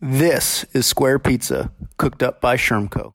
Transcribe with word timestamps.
This 0.00 0.64
is 0.74 0.86
Square 0.86 1.18
Pizza, 1.18 1.72
cooked 1.96 2.22
up 2.22 2.40
by 2.40 2.56
Schermco. 2.56 3.10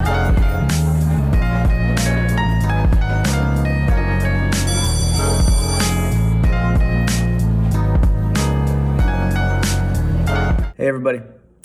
Hey 10.76 10.86
everybody, 10.86 11.22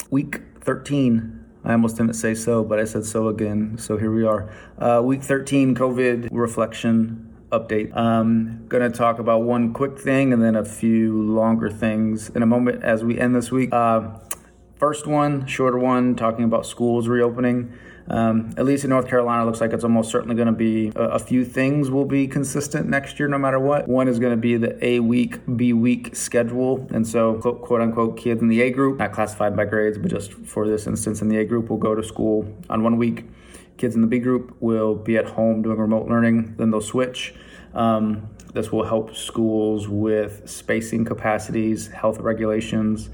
week 0.10 0.40
13. 0.62 1.46
I 1.66 1.74
almost 1.74 1.98
didn't 1.98 2.14
say 2.14 2.34
so, 2.34 2.64
but 2.64 2.80
I 2.80 2.86
said 2.86 3.04
so 3.04 3.28
again. 3.28 3.78
So 3.78 3.98
here 3.98 4.14
we 4.14 4.24
are. 4.24 4.50
Uh, 4.78 5.02
week 5.04 5.22
13 5.22 5.76
COVID 5.76 6.30
reflection 6.32 7.36
update. 7.52 7.94
I'm 7.94 8.66
going 8.70 8.90
to 8.90 8.98
talk 8.98 9.20
about 9.20 9.44
one 9.44 9.74
quick 9.74 10.00
thing 10.00 10.32
and 10.32 10.42
then 10.42 10.56
a 10.56 10.64
few 10.64 11.24
longer 11.24 11.70
things 11.70 12.30
in 12.30 12.42
a 12.42 12.46
moment 12.46 12.86
as 12.86 13.04
we 13.04 13.20
end 13.20 13.36
this 13.36 13.52
week. 13.52 13.74
Uh, 13.74 14.12
First 14.80 15.06
one, 15.06 15.46
shorter 15.46 15.78
one, 15.78 16.16
talking 16.16 16.46
about 16.46 16.66
schools 16.66 17.10
reopening. 17.10 17.74
Um, 18.08 18.56
at 18.58 18.66
least 18.66 18.86
in 18.86 18.90
North 18.92 19.10
Carolina, 19.10 19.46
looks 19.46 19.60
like 19.60 19.74
it's 19.74 19.84
almost 19.84 20.10
certainly 20.10 20.36
going 20.36 20.48
to 20.48 20.54
be 20.54 20.94
a, 20.96 21.10
a, 21.10 21.20
few 21.20 21.44
things 21.44 21.92
will 21.92 22.06
be 22.06 22.28
consistent 22.28 22.88
next 22.88 23.20
year, 23.20 23.28
no 23.28 23.38
matter 23.38 23.60
what. 23.60 23.90
One 23.90 24.08
is 24.08 24.20
going 24.20 24.32
to 24.32 24.38
be 24.38 24.56
the 24.56 24.84
A 24.84 25.02
week, 25.02 25.42
B 25.58 25.74
week 25.74 26.16
schedule. 26.16 26.88
And 26.92 27.06
so, 27.06 27.36
quote 27.36 27.82
unquote, 27.82 28.18
kids 28.18 28.42
in 28.42 28.48
the 28.48 28.62
A 28.62 28.72
group, 28.72 29.00
not 29.00 29.12
classified 29.12 29.54
by 29.54 29.66
grades, 29.66 29.98
but 29.98 30.10
just 30.10 30.32
for 30.32 30.66
this 30.66 30.88
instance, 30.88 31.22
in 31.22 31.28
the 31.28 31.38
A 31.40 31.46
group, 31.46 31.70
will 31.70 31.78
go 31.78 31.94
to 31.94 32.02
school 32.02 32.52
on 32.70 32.82
one 32.82 32.98
week. 32.98 33.26
Kids 33.78 33.96
in 33.96 34.02
the 34.02 34.08
B 34.08 34.18
group 34.18 34.56
will 34.62 34.96
be 34.96 35.18
at 35.18 35.26
home 35.26 35.62
doing 35.62 35.78
remote 35.78 36.08
learning, 36.08 36.56
then 36.56 36.72
they'll 36.72 36.80
switch. 36.80 37.34
Um, 37.74 38.30
this 38.54 38.72
will 38.72 38.84
help 38.84 39.16
schools 39.16 39.88
with 39.88 40.50
spacing 40.50 41.06
capacities, 41.06 41.88
health 41.88 42.20
regulations, 42.20 43.10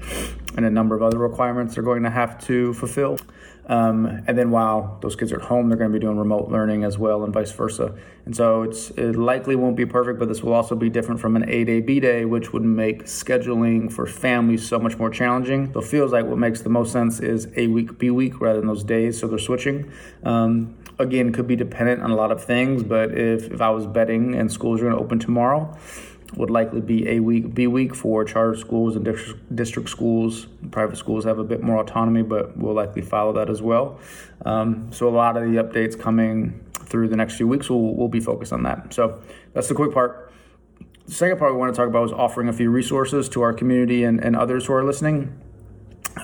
and 0.56 0.64
a 0.64 0.70
number 0.70 0.94
of 0.94 1.02
other 1.02 1.18
requirements 1.18 1.74
they're 1.74 1.84
going 1.84 2.02
to 2.04 2.10
have 2.10 2.42
to 2.46 2.72
fulfill. 2.74 3.18
Um, 3.68 4.22
and 4.28 4.38
then 4.38 4.50
while 4.52 4.98
those 5.02 5.16
kids 5.16 5.32
are 5.32 5.40
at 5.40 5.42
home, 5.42 5.68
they're 5.68 5.76
going 5.76 5.90
to 5.90 5.98
be 5.98 6.00
doing 6.00 6.16
remote 6.16 6.48
learning 6.48 6.84
as 6.84 6.98
well, 6.98 7.24
and 7.24 7.34
vice 7.34 7.50
versa. 7.50 7.94
And 8.24 8.34
so 8.34 8.62
it's 8.62 8.90
it 8.90 9.16
likely 9.16 9.56
won't 9.56 9.76
be 9.76 9.84
perfect, 9.84 10.18
but 10.18 10.28
this 10.28 10.42
will 10.42 10.52
also 10.52 10.76
be 10.76 10.88
different 10.88 11.20
from 11.20 11.34
an 11.36 11.48
A 11.48 11.64
day 11.64 11.80
B 11.80 11.98
day, 11.98 12.24
which 12.24 12.52
would 12.52 12.62
make 12.62 13.04
scheduling 13.04 13.92
for 13.92 14.06
families 14.06 14.66
so 14.66 14.78
much 14.78 14.98
more 14.98 15.10
challenging. 15.10 15.72
So 15.72 15.80
it 15.80 15.86
feels 15.86 16.12
like 16.12 16.24
what 16.26 16.38
makes 16.38 16.62
the 16.62 16.70
most 16.70 16.92
sense 16.92 17.18
is 17.18 17.48
A 17.56 17.66
week 17.66 17.98
B 17.98 18.10
week 18.10 18.40
rather 18.40 18.60
than 18.60 18.68
those 18.68 18.84
days. 18.84 19.18
So 19.18 19.26
they're 19.26 19.38
switching. 19.38 19.90
Um, 20.22 20.76
again, 20.98 21.32
could 21.32 21.46
be 21.46 21.56
dependent 21.56 22.02
on 22.02 22.10
a 22.10 22.16
lot 22.16 22.32
of 22.32 22.44
things, 22.44 22.82
but 22.82 23.12
if 23.12 23.50
if 23.50 23.60
I 23.60 23.70
was 23.70 23.86
betting 23.86 24.34
and 24.34 24.50
schools 24.50 24.80
are 24.80 24.84
going 24.84 24.96
to 24.96 25.02
open 25.02 25.18
tomorrow 25.18 25.76
would 26.34 26.50
likely 26.50 26.80
be 26.80 27.08
a 27.08 27.20
week, 27.20 27.54
B 27.54 27.66
week 27.66 27.94
for 27.94 28.24
charter 28.24 28.56
schools 28.56 28.96
and 28.96 29.04
district 29.54 29.88
schools. 29.88 30.46
Private 30.70 30.96
schools 30.96 31.24
have 31.24 31.38
a 31.38 31.44
bit 31.44 31.62
more 31.62 31.80
autonomy, 31.80 32.22
but 32.22 32.56
we'll 32.56 32.74
likely 32.74 33.02
follow 33.02 33.32
that 33.34 33.48
as 33.48 33.62
well. 33.62 34.00
Um, 34.44 34.90
so 34.92 35.08
a 35.08 35.10
lot 35.10 35.36
of 35.36 35.44
the 35.44 35.62
updates 35.62 35.98
coming 35.98 36.64
through 36.72 37.08
the 37.08 37.16
next 37.16 37.36
few 37.36 37.46
weeks 37.46 37.70
will 37.70 37.94
will 37.94 38.08
be 38.08 38.20
focused 38.20 38.52
on 38.52 38.62
that. 38.64 38.92
So 38.92 39.20
that's 39.52 39.68
the 39.68 39.74
quick 39.74 39.92
part. 39.92 40.32
The 41.06 41.12
second 41.12 41.38
part 41.38 41.52
we 41.52 41.58
want 41.58 41.72
to 41.72 41.76
talk 41.76 41.88
about 41.88 42.04
is 42.06 42.12
offering 42.12 42.48
a 42.48 42.52
few 42.52 42.70
resources 42.70 43.28
to 43.30 43.42
our 43.42 43.52
community 43.52 44.02
and, 44.02 44.22
and 44.22 44.34
others 44.34 44.66
who 44.66 44.72
are 44.72 44.84
listening. 44.84 45.40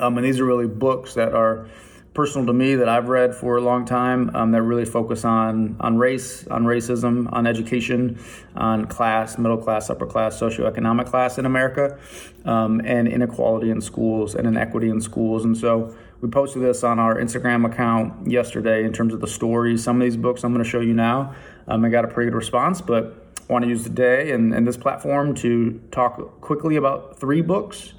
Um, 0.00 0.18
and 0.18 0.26
these 0.26 0.40
are 0.40 0.44
really 0.44 0.66
books 0.66 1.14
that 1.14 1.34
are 1.34 1.68
personal 2.14 2.46
to 2.46 2.52
me 2.52 2.74
that 2.74 2.88
I've 2.88 3.08
read 3.08 3.34
for 3.34 3.56
a 3.56 3.60
long 3.60 3.84
time 3.84 4.30
um, 4.34 4.52
that 4.52 4.62
really 4.62 4.84
focus 4.84 5.24
on 5.24 5.76
on 5.80 5.96
race, 5.96 6.46
on 6.48 6.64
racism, 6.64 7.32
on 7.32 7.46
education, 7.46 8.18
on 8.54 8.86
class, 8.86 9.38
middle 9.38 9.56
class, 9.56 9.88
upper 9.88 10.06
class, 10.06 10.38
socioeconomic 10.38 11.06
class 11.06 11.38
in 11.38 11.46
America, 11.46 11.98
um, 12.44 12.80
and 12.84 13.08
inequality 13.08 13.70
in 13.70 13.80
schools 13.80 14.34
and 14.34 14.46
inequity 14.46 14.88
in 14.88 15.00
schools. 15.00 15.44
And 15.44 15.56
so 15.56 15.96
we 16.20 16.28
posted 16.28 16.62
this 16.62 16.84
on 16.84 16.98
our 16.98 17.16
Instagram 17.16 17.64
account 17.64 18.30
yesterday 18.30 18.84
in 18.84 18.92
terms 18.92 19.14
of 19.14 19.20
the 19.20 19.26
stories. 19.26 19.82
Some 19.82 20.00
of 20.00 20.04
these 20.04 20.16
books 20.16 20.44
I'm 20.44 20.52
going 20.52 20.62
to 20.62 20.68
show 20.68 20.80
you 20.80 20.94
now. 20.94 21.34
Um, 21.66 21.84
I 21.84 21.88
got 21.88 22.04
a 22.04 22.08
pretty 22.08 22.30
good 22.30 22.36
response, 22.36 22.80
but 22.80 23.18
want 23.48 23.64
to 23.64 23.68
use 23.68 23.84
today 23.84 24.32
and, 24.32 24.54
and 24.54 24.66
this 24.66 24.76
platform 24.76 25.34
to 25.34 25.80
talk 25.90 26.40
quickly 26.40 26.76
about 26.76 27.18
three 27.18 27.40
books 27.40 27.92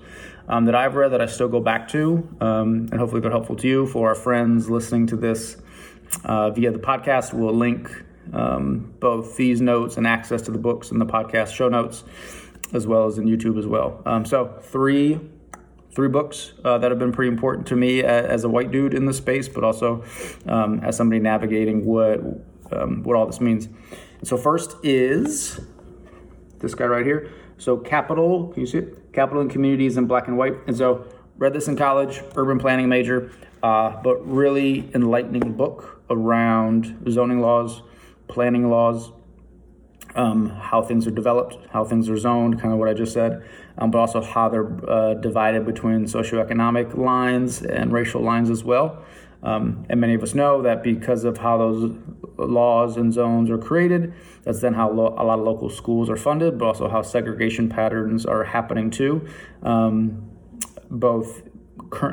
um, 0.47 0.65
that 0.65 0.75
I've 0.75 0.95
read 0.95 1.11
that 1.11 1.21
I 1.21 1.25
still 1.25 1.47
go 1.47 1.59
back 1.59 1.87
to, 1.89 2.27
um, 2.41 2.87
and 2.91 2.99
hopefully 2.99 3.21
they're 3.21 3.31
helpful 3.31 3.55
to 3.57 3.67
you. 3.67 3.87
For 3.87 4.09
our 4.09 4.15
friends 4.15 4.69
listening 4.69 5.07
to 5.07 5.15
this 5.15 5.57
uh, 6.25 6.49
via 6.51 6.71
the 6.71 6.79
podcast, 6.79 7.33
we'll 7.33 7.53
link 7.53 7.89
um, 8.33 8.93
both 8.99 9.35
these 9.37 9.61
notes 9.61 9.97
and 9.97 10.07
access 10.07 10.41
to 10.43 10.51
the 10.51 10.57
books 10.57 10.91
and 10.91 10.99
the 10.99 11.05
podcast 11.05 11.53
show 11.53 11.69
notes, 11.69 12.03
as 12.73 12.87
well 12.87 13.05
as 13.05 13.17
in 13.17 13.25
YouTube 13.25 13.57
as 13.57 13.67
well. 13.67 14.01
Um, 14.05 14.25
so 14.25 14.59
three 14.61 15.19
three 15.93 16.07
books 16.07 16.53
uh, 16.63 16.77
that 16.79 16.89
have 16.89 16.99
been 16.99 17.11
pretty 17.11 17.31
important 17.31 17.67
to 17.67 17.75
me 17.75 18.03
as, 18.03 18.43
a 18.43 18.49
white 18.49 18.71
dude 18.71 18.95
in 18.95 19.05
the 19.05 19.13
space, 19.13 19.47
but 19.47 19.63
also 19.63 20.03
um, 20.47 20.79
as 20.79 20.97
somebody 20.97 21.19
navigating 21.19 21.85
what 21.85 22.19
um, 22.71 23.03
what 23.03 23.15
all 23.15 23.27
this 23.27 23.39
means. 23.39 23.69
So 24.23 24.37
first 24.37 24.75
is 24.83 25.59
this 26.59 26.73
guy 26.73 26.85
right 26.85 27.05
here. 27.05 27.31
So 27.57 27.77
capital, 27.77 28.47
can 28.49 28.61
you 28.61 28.67
see 28.67 28.79
it? 28.79 29.13
Capital 29.13 29.41
and 29.41 29.49
communities 29.49 29.97
in 29.97 30.05
black 30.05 30.27
and 30.27 30.37
white. 30.37 30.55
And 30.67 30.75
so 30.75 31.05
read 31.37 31.53
this 31.53 31.67
in 31.67 31.75
college, 31.75 32.21
urban 32.35 32.59
planning 32.59 32.89
major, 32.89 33.31
uh, 33.61 34.01
but 34.01 34.15
really 34.27 34.89
enlightening 34.93 35.53
book 35.53 36.01
around 36.09 37.05
zoning 37.09 37.39
laws, 37.39 37.81
planning 38.27 38.69
laws, 38.69 39.11
um, 40.15 40.49
how 40.49 40.81
things 40.81 41.07
are 41.07 41.11
developed, 41.11 41.57
how 41.71 41.83
things 41.83 42.09
are 42.09 42.17
zoned, 42.17 42.61
kind 42.61 42.73
of 42.73 42.79
what 42.79 42.87
I 42.87 42.93
just 42.93 43.13
said, 43.13 43.43
um, 43.77 43.91
but 43.91 43.97
also 43.97 44.21
how 44.21 44.49
they're 44.49 44.89
uh, 44.89 45.13
divided 45.15 45.65
between 45.65 46.05
socioeconomic 46.05 46.95
lines 46.95 47.63
and 47.63 47.91
racial 47.91 48.21
lines 48.21 48.49
as 48.49 48.63
well. 48.63 49.03
Um, 49.41 49.85
and 49.89 49.99
many 49.99 50.13
of 50.13 50.23
us 50.23 50.33
know 50.33 50.61
that 50.61 50.83
because 50.83 51.23
of 51.23 51.37
how 51.37 51.57
those 51.57 51.95
laws 52.37 52.97
and 52.97 53.13
zones 53.13 53.49
are 53.49 53.57
created, 53.57 54.13
that's 54.43 54.61
then 54.61 54.73
how 54.73 54.91
lo- 54.91 55.15
a 55.17 55.23
lot 55.23 55.39
of 55.39 55.45
local 55.45 55.69
schools 55.69 56.09
are 56.09 56.17
funded, 56.17 56.57
but 56.57 56.65
also 56.65 56.87
how 56.87 57.01
segregation 57.01 57.69
patterns 57.69 58.25
are 58.25 58.43
happening 58.43 58.89
too, 58.89 59.27
um, 59.61 60.29
both 60.89 61.43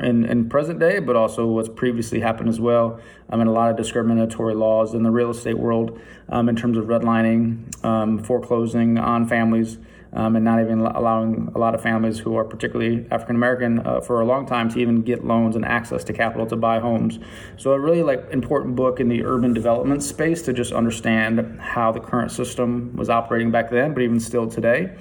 in, 0.01 0.25
in, 0.25 0.49
present 0.49 0.79
day, 0.79 0.99
but 0.99 1.15
also 1.15 1.45
what's 1.47 1.69
previously 1.69 2.19
happened 2.19 2.49
as 2.49 2.59
well. 2.59 2.99
I 3.29 3.35
mean, 3.35 3.47
a 3.47 3.51
lot 3.51 3.71
of 3.71 3.77
discriminatory 3.77 4.53
laws 4.53 4.93
in 4.93 5.03
the 5.03 5.11
real 5.11 5.31
estate 5.31 5.57
world 5.57 5.99
um, 6.29 6.49
in 6.49 6.55
terms 6.55 6.77
of 6.77 6.85
redlining, 6.85 7.83
um, 7.83 8.23
foreclosing 8.23 8.97
on 8.97 9.27
families 9.27 9.77
um, 10.13 10.35
and 10.35 10.43
not 10.43 10.59
even 10.59 10.81
allowing 10.81 11.51
a 11.55 11.57
lot 11.57 11.73
of 11.73 11.81
families 11.81 12.19
who 12.19 12.35
are 12.35 12.43
particularly 12.43 13.05
African 13.11 13.35
American 13.35 13.79
uh, 13.79 14.01
for 14.01 14.21
a 14.21 14.25
long 14.25 14.45
time 14.45 14.69
to 14.69 14.79
even 14.79 15.01
get 15.01 15.23
loans 15.23 15.55
and 15.55 15.63
access 15.63 16.03
to 16.05 16.13
capital 16.13 16.45
to 16.47 16.55
buy 16.55 16.79
homes. 16.79 17.19
So 17.57 17.71
a 17.71 17.79
really 17.79 18.03
like 18.03 18.27
important 18.31 18.75
book 18.75 18.99
in 18.99 19.07
the 19.07 19.23
urban 19.23 19.53
development 19.53 20.03
space 20.03 20.41
to 20.43 20.53
just 20.53 20.73
understand 20.73 21.59
how 21.59 21.91
the 21.91 21.99
current 21.99 22.31
system 22.31 22.95
was 22.95 23.09
operating 23.09 23.51
back 23.51 23.69
then, 23.71 23.93
but 23.93 24.03
even 24.03 24.19
still 24.19 24.47
today. 24.47 24.95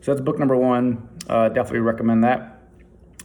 So 0.00 0.12
that's 0.12 0.24
book 0.24 0.38
number 0.38 0.56
one. 0.56 1.08
Uh, 1.28 1.48
definitely 1.48 1.80
recommend 1.80 2.22
that. 2.24 2.60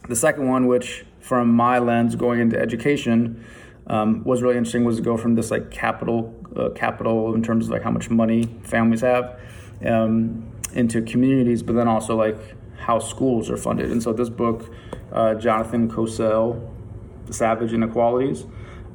The 0.08 0.16
second 0.16 0.48
one, 0.48 0.66
which 0.66 1.04
from 1.20 1.50
my 1.50 1.78
lens 1.78 2.16
going 2.16 2.40
into 2.40 2.58
education, 2.58 3.44
um, 3.86 4.24
was 4.24 4.42
really 4.42 4.56
interesting 4.56 4.84
was 4.84 4.96
to 4.96 5.02
go 5.02 5.16
from 5.16 5.34
this 5.34 5.50
like 5.50 5.70
capital 5.70 6.34
uh, 6.56 6.70
capital 6.70 7.34
in 7.34 7.42
terms 7.42 7.66
of 7.66 7.72
like 7.72 7.82
how 7.82 7.90
much 7.90 8.08
money 8.08 8.44
families 8.62 9.00
have 9.00 9.40
um, 9.84 10.49
into 10.72 11.02
communities, 11.02 11.62
but 11.62 11.74
then 11.74 11.88
also 11.88 12.16
like 12.16 12.36
how 12.78 12.98
schools 12.98 13.50
are 13.50 13.56
funded. 13.56 13.90
And 13.90 14.02
so 14.02 14.12
this 14.12 14.28
book, 14.28 14.72
uh, 15.12 15.34
Jonathan 15.34 15.90
Kozol, 15.90 16.68
Savage 17.30 17.72
Inequalities, 17.72 18.46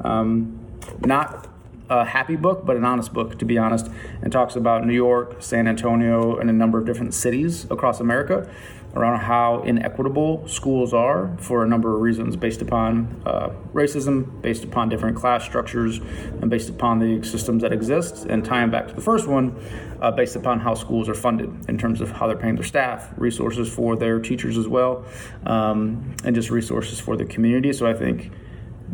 um, 0.02 0.60
not 1.02 1.48
a 1.90 2.06
happy 2.06 2.36
book, 2.36 2.66
but 2.66 2.76
an 2.76 2.84
honest 2.84 3.14
book, 3.14 3.38
to 3.40 3.46
be 3.46 3.58
honest, 3.58 3.90
and 4.22 4.32
talks 4.32 4.56
about 4.56 4.86
New 4.86 4.94
York, 4.94 5.38
San 5.40 5.68
Antonio, 5.68 6.38
and 6.38 6.50
a 6.50 6.54
number 6.54 6.78
of 6.78 6.86
different 6.86 7.14
cities 7.14 7.66
across 7.70 8.00
America 8.00 8.50
around 8.96 9.20
how 9.20 9.62
inequitable 9.64 10.48
schools 10.48 10.94
are 10.94 11.36
for 11.38 11.64
a 11.64 11.68
number 11.68 11.94
of 11.94 12.02
reasons 12.02 12.36
based 12.38 12.62
upon 12.62 13.22
uh, 13.26 13.50
racism, 13.74 14.42
based 14.42 14.64
upon 14.64 14.88
different 14.88 15.18
class 15.18 15.44
structures, 15.44 16.00
and 16.42 16.50
based 16.50 16.70
upon 16.70 17.00
the 17.00 17.22
systems 17.28 17.62
that 17.62 17.74
exist. 17.74 18.26
And 18.26 18.44
tying 18.44 18.72
back 18.72 18.88
to 18.88 18.94
the 18.94 19.02
first 19.02 19.28
one, 19.28 19.60
uh, 20.02 20.12
based 20.12 20.36
upon 20.36 20.62
how 20.62 20.76
schools 20.76 21.10
are 21.10 21.14
funded 21.14 21.70
in 21.70 21.78
terms 21.78 22.00
of 22.00 22.10
how 22.12 22.28
they're 22.28 22.38
paying 22.38 22.56
their 22.56 22.64
staff, 22.64 23.14
resources 23.18 23.72
for 23.72 23.98
their 23.98 24.20
teachers 24.20 24.58
as 24.58 24.68
well, 24.68 25.04
um, 25.46 26.16
and 26.24 26.34
just 26.34 26.50
resources 26.50 27.00
for 27.00 27.18
the 27.18 27.26
community. 27.26 27.74
So 27.74 27.86
I 27.86 27.94
think 27.94 28.32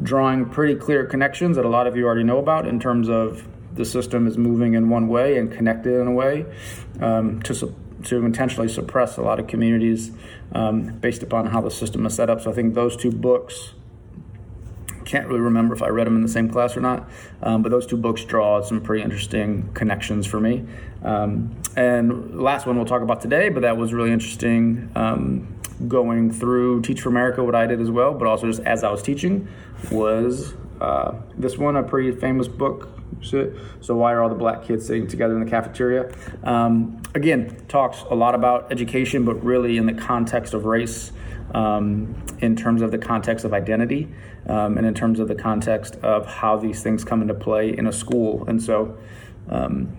drawing 0.04 0.46
pretty 0.46 0.76
clear 0.76 1.06
connections 1.06 1.56
that 1.56 1.66
a 1.66 1.70
lot 1.70 1.88
of 1.88 1.96
you 1.96 2.06
already 2.06 2.24
know 2.24 2.40
about 2.40 2.68
in 2.68 2.80
terms 2.80 3.10
of 3.10 3.48
the 3.76 3.86
system 3.86 4.28
is 4.28 4.38
moving 4.38 4.74
in 4.74 4.90
one 4.90 5.08
way 5.08 5.38
and 5.38 5.52
connected 5.52 6.00
in 6.00 6.08
a 6.08 6.12
way 6.12 6.46
um, 7.00 7.42
to 7.44 7.54
support 7.54 7.78
to 8.04 8.26
intentionally 8.26 8.68
suppress 8.68 9.18
a 9.18 9.22
lot 9.22 9.40
of 9.40 9.48
communities 9.48 10.12
um, 10.54 10.98
based 11.00 11.24
upon 11.24 11.48
how 11.48 11.62
the 11.62 11.72
system 11.72 12.06
is 12.06 12.16
set 12.16 12.30
up. 12.30 12.42
So 12.42 12.52
I 12.52 12.54
think 12.54 12.74
those 12.74 12.96
two 12.96 13.12
books. 13.12 13.74
Can't 15.04 15.28
really 15.28 15.42
remember 15.42 15.76
if 15.76 15.82
I 15.82 15.90
read 15.90 16.08
them 16.08 16.16
in 16.16 16.22
the 16.22 16.30
same 16.30 16.50
class 16.50 16.78
or 16.78 16.80
not, 16.80 17.10
um, 17.44 17.64
but 17.64 17.70
those 17.70 17.86
two 17.86 17.98
books 17.98 18.24
draw 18.24 18.62
some 18.62 18.80
pretty 18.80 19.04
interesting 19.04 19.70
connections 19.74 20.26
for 20.26 20.40
me. 20.40 20.64
Um, 21.04 21.54
and 21.76 22.40
last 22.40 22.66
one 22.66 22.78
we'll 22.78 22.86
talk 22.86 23.02
about 23.02 23.20
today, 23.20 23.50
but 23.50 23.62
that 23.62 23.76
was 23.76 23.94
really 23.94 24.14
interesting. 24.14 24.90
Um, 24.96 25.61
going 25.88 26.32
through 26.32 26.82
Teach 26.82 27.02
for 27.02 27.10
America, 27.10 27.44
what 27.44 27.56
I 27.56 27.66
did 27.66 27.82
as 27.82 27.90
well, 27.90 28.14
but 28.14 28.28
also 28.28 28.48
just 28.48 28.62
as 28.62 28.84
I 28.84 28.92
was 28.92 29.02
teaching, 29.02 29.48
was 29.92 30.54
uh, 30.80 31.16
this 31.38 31.58
one 31.58 31.76
a 31.76 31.84
pretty 31.84 32.12
famous 32.12 32.48
book. 32.48 32.90
So 33.22 33.52
why 33.88 34.14
are 34.14 34.24
all 34.24 34.30
the 34.30 34.36
black 34.36 34.64
kids 34.64 34.88
sitting 34.88 35.08
together 35.08 35.36
in 35.38 35.44
the 35.44 35.50
cafeteria? 35.50 36.12
Um, 36.44 37.02
again, 37.14 37.64
talks 37.68 38.02
a 38.10 38.16
lot 38.16 38.34
about 38.34 38.72
education, 38.72 39.26
but 39.26 39.44
really 39.44 39.78
in 39.78 39.86
the 39.86 39.94
context 39.94 40.54
of 40.54 40.66
race, 40.66 41.12
um, 41.54 42.16
in 42.40 42.56
terms 42.56 42.82
of 42.82 42.92
the 42.92 42.98
context 42.98 43.46
of 43.46 43.54
identity, 43.54 44.08
um, 44.48 44.78
and 44.78 44.88
in 44.88 44.94
terms 44.94 45.20
of 45.20 45.28
the 45.28 45.36
context 45.36 45.98
of 45.98 46.26
how 46.26 46.58
these 46.58 46.82
things 46.82 47.04
come 47.04 47.22
into 47.22 47.34
play 47.34 47.78
in 47.78 47.86
a 47.86 47.94
school. 47.94 48.46
And 48.48 48.62
so, 48.62 48.98
um, 49.50 49.96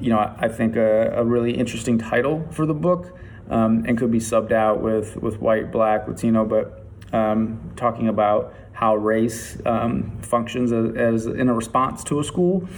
you 0.00 0.10
know, 0.10 0.18
I, 0.18 0.34
I 0.40 0.48
think 0.48 0.76
a, 0.76 1.12
a, 1.16 1.24
really 1.24 1.56
interesting 1.56 1.98
title 1.98 2.46
for 2.50 2.66
the 2.66 2.74
book, 2.74 3.16
um, 3.50 3.84
and 3.86 3.98
could 3.98 4.10
be 4.10 4.18
subbed 4.18 4.52
out 4.52 4.80
with 4.80 5.16
with 5.16 5.40
white, 5.40 5.72
black, 5.72 6.08
Latino, 6.08 6.44
but 6.44 6.84
um, 7.12 7.72
talking 7.76 8.08
about 8.08 8.54
how 8.72 8.96
race 8.96 9.56
um, 9.66 10.18
functions 10.20 10.72
as, 10.72 10.96
as, 10.96 11.26
in 11.26 11.48
a 11.48 11.54
response 11.54 12.02
to 12.02 12.18
a 12.18 12.24
school, 12.24 12.68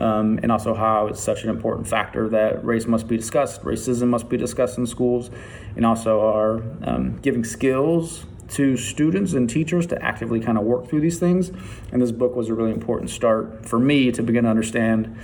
um, 0.00 0.40
and 0.42 0.50
also 0.50 0.74
how 0.74 1.06
it's 1.06 1.20
such 1.20 1.44
an 1.44 1.48
important 1.48 1.86
factor 1.86 2.28
that 2.28 2.64
race 2.64 2.86
must 2.86 3.06
be 3.06 3.16
discussed, 3.16 3.62
racism 3.62 4.08
must 4.08 4.28
be 4.28 4.36
discussed 4.36 4.78
in 4.78 4.86
schools, 4.86 5.30
and 5.76 5.86
also 5.86 6.20
are 6.20 6.60
um, 6.82 7.16
giving 7.22 7.44
skills 7.44 8.26
to 8.50 8.76
students 8.76 9.32
and 9.32 9.48
teachers 9.48 9.86
to 9.86 10.02
actively 10.02 10.40
kind 10.40 10.58
of 10.58 10.64
work 10.64 10.88
through 10.88 11.00
these 11.00 11.18
things. 11.18 11.50
And 11.92 12.00
this 12.00 12.12
book 12.12 12.36
was 12.36 12.48
a 12.48 12.54
really 12.54 12.72
important 12.72 13.10
start 13.10 13.66
for 13.66 13.78
me 13.78 14.12
to 14.12 14.22
begin 14.22 14.44
to 14.44 14.50
understand 14.50 15.16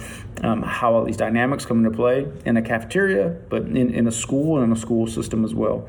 um, 0.43 0.63
how 0.63 0.95
all 0.95 1.05
these 1.05 1.17
dynamics 1.17 1.67
come 1.67 1.85
into 1.85 1.97
play 1.97 2.27
in 2.45 2.57
a 2.57 2.63
cafeteria, 2.63 3.37
but 3.49 3.63
in, 3.63 3.93
in 3.93 4.07
a 4.07 4.13
school 4.13 4.57
and 4.57 4.67
in 4.67 4.73
a 4.73 4.81
school 4.81 5.07
system 5.07 5.45
as 5.45 5.55
well. 5.55 5.89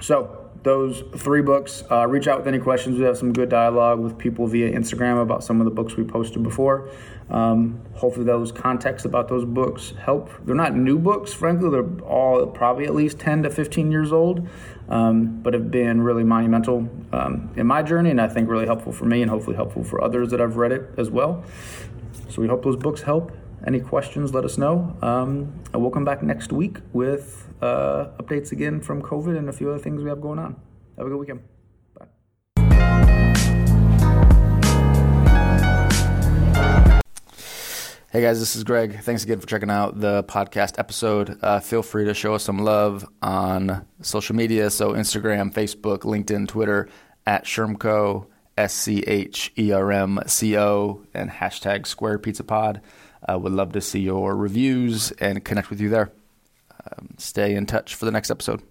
So, 0.00 0.45
those 0.66 1.04
three 1.16 1.42
books. 1.42 1.84
Uh, 1.88 2.08
reach 2.08 2.26
out 2.26 2.38
with 2.38 2.48
any 2.48 2.58
questions. 2.58 2.98
We 2.98 3.04
have 3.04 3.16
some 3.16 3.32
good 3.32 3.48
dialogue 3.48 4.00
with 4.00 4.18
people 4.18 4.48
via 4.48 4.70
Instagram 4.70 5.22
about 5.22 5.44
some 5.44 5.60
of 5.60 5.64
the 5.64 5.70
books 5.70 5.96
we 5.96 6.02
posted 6.02 6.42
before. 6.42 6.90
Um, 7.30 7.80
hopefully, 7.94 8.26
those 8.26 8.50
contexts 8.50 9.06
about 9.06 9.28
those 9.28 9.44
books 9.44 9.94
help. 10.00 10.28
They're 10.44 10.56
not 10.56 10.74
new 10.74 10.98
books, 10.98 11.32
frankly, 11.32 11.70
they're 11.70 12.04
all 12.04 12.46
probably 12.48 12.84
at 12.84 12.94
least 12.96 13.20
10 13.20 13.44
to 13.44 13.50
15 13.50 13.92
years 13.92 14.12
old, 14.12 14.48
um, 14.88 15.40
but 15.40 15.54
have 15.54 15.70
been 15.70 16.02
really 16.02 16.24
monumental 16.24 16.88
um, 17.12 17.50
in 17.56 17.66
my 17.66 17.82
journey 17.82 18.10
and 18.10 18.20
I 18.20 18.28
think 18.28 18.50
really 18.50 18.66
helpful 18.66 18.92
for 18.92 19.04
me 19.04 19.22
and 19.22 19.30
hopefully 19.30 19.54
helpful 19.54 19.84
for 19.84 20.02
others 20.02 20.30
that 20.30 20.40
I've 20.40 20.56
read 20.56 20.72
it 20.72 20.90
as 20.98 21.10
well. 21.10 21.44
So, 22.28 22.42
we 22.42 22.48
hope 22.48 22.64
those 22.64 22.76
books 22.76 23.02
help. 23.02 23.30
Any 23.64 23.80
questions, 23.80 24.34
let 24.34 24.44
us 24.44 24.58
know. 24.58 24.96
Um, 25.02 25.62
and 25.72 25.82
we'll 25.82 25.90
come 25.90 26.04
back 26.04 26.22
next 26.22 26.52
week 26.52 26.78
with 26.92 27.52
uh, 27.60 28.08
updates 28.18 28.52
again 28.52 28.80
from 28.80 29.02
COVID 29.02 29.36
and 29.36 29.48
a 29.48 29.52
few 29.52 29.70
other 29.70 29.78
things 29.78 30.02
we 30.02 30.08
have 30.08 30.20
going 30.20 30.38
on. 30.38 30.56
Have 30.98 31.06
a 31.06 31.10
good 31.10 31.18
weekend. 31.18 31.40
Bye. 31.98 32.06
Hey 38.12 38.22
guys, 38.22 38.38
this 38.38 38.56
is 38.56 38.64
Greg. 38.64 39.00
Thanks 39.02 39.24
again 39.24 39.40
for 39.40 39.46
checking 39.46 39.70
out 39.70 40.00
the 40.00 40.24
podcast 40.24 40.78
episode. 40.78 41.38
Uh, 41.42 41.60
feel 41.60 41.82
free 41.82 42.06
to 42.06 42.14
show 42.14 42.34
us 42.34 42.44
some 42.44 42.58
love 42.58 43.06
on 43.20 43.86
social 44.00 44.34
media. 44.36 44.70
So, 44.70 44.92
Instagram, 44.92 45.52
Facebook, 45.52 45.98
LinkedIn, 46.00 46.48
Twitter, 46.48 46.88
at 47.26 47.44
Schermco, 47.44 48.26
S 48.56 48.72
C 48.72 49.00
H 49.06 49.52
E 49.58 49.72
R 49.72 49.92
M 49.92 50.20
C 50.26 50.56
O, 50.56 51.02
and 51.12 51.30
hashtag 51.30 51.86
Square 51.86 52.20
Pizza 52.20 52.44
Pod. 52.44 52.80
Uh, 53.28 53.38
would 53.38 53.52
love 53.52 53.72
to 53.72 53.80
see 53.80 54.00
your 54.00 54.36
reviews 54.36 55.10
and 55.12 55.44
connect 55.44 55.70
with 55.70 55.80
you 55.80 55.88
there. 55.88 56.12
Um, 56.84 57.14
stay 57.18 57.54
in 57.54 57.66
touch 57.66 57.94
for 57.94 58.04
the 58.04 58.12
next 58.12 58.30
episode. 58.30 58.62